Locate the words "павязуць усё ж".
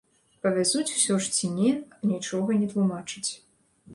0.45-1.33